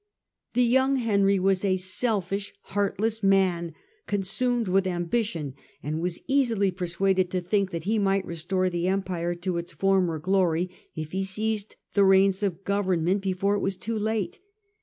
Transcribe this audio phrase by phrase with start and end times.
[0.55, 3.75] The young Henry was UM ^^^^^ a selfish, heartless man,
[4.07, 8.87] consumed with ambi tion, and was easily persuaded to think that he might restore the
[8.87, 13.77] empire to its former glory, if he seized the reins of government before it was
[13.77, 14.39] too late.